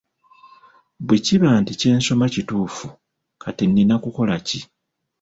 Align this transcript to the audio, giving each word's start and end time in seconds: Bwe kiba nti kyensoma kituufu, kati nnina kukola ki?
Bwe 1.05 1.17
kiba 1.25 1.49
nti 1.61 1.73
kyensoma 1.79 2.25
kituufu, 2.33 2.87
kati 3.41 3.63
nnina 3.67 3.95
kukola 4.03 4.35
ki? 4.47 4.59